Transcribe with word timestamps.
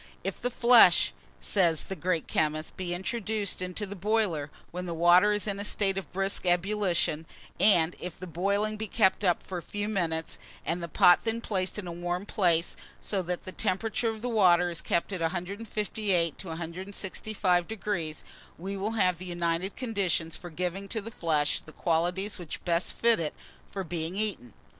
"If 0.23 0.41
the 0.41 0.49
flesh," 0.49 1.13
says 1.39 1.83
the 1.83 1.95
great 1.95 2.25
chemist, 2.27 2.75
"be 2.75 2.91
introduced 2.91 3.61
into 3.61 3.85
the 3.85 3.95
boiler 3.95 4.49
when 4.71 4.87
the 4.87 4.95
water 4.95 5.31
is 5.31 5.45
in 5.45 5.59
a 5.59 5.63
state 5.63 5.95
of 5.95 6.11
brisk 6.11 6.43
ebullition, 6.47 7.27
and 7.59 7.95
if 7.99 8.17
the 8.19 8.25
boiling 8.25 8.77
be 8.77 8.87
kept 8.87 9.23
up 9.23 9.43
for 9.43 9.59
a 9.59 9.61
few 9.61 9.87
minutes, 9.87 10.39
and 10.65 10.81
the 10.81 10.87
pot 10.87 11.23
then 11.23 11.39
placed 11.39 11.77
in 11.77 11.85
a 11.85 11.91
warm 11.91 12.25
place, 12.25 12.75
so 12.99 13.21
that 13.21 13.45
the 13.45 13.51
temperature 13.51 14.09
of 14.09 14.23
the 14.23 14.27
water 14.27 14.71
is 14.71 14.81
kept 14.81 15.13
at 15.13 15.21
158° 15.21 16.35
to 16.37 16.47
165°, 16.47 18.23
we 18.57 18.73
have 18.97 19.19
the 19.19 19.25
united 19.25 19.75
conditions 19.75 20.35
for 20.35 20.49
giving 20.49 20.87
to 20.87 20.99
the 20.99 21.11
flesh 21.11 21.59
the 21.61 21.71
qualities 21.71 22.39
which 22.39 22.65
best 22.65 22.93
fit 22.97 23.19
it 23.19 23.35
for 23.69 23.83
being 23.83 24.15
eaten." 24.15 24.53